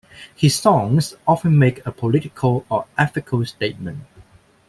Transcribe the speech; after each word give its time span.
His 0.35 0.55
songs 0.57 1.13
often 1.27 1.59
make 1.59 1.85
a 1.85 1.91
political 1.91 2.65
or 2.69 2.87
ethical 2.97 3.45
statement. 3.45 3.99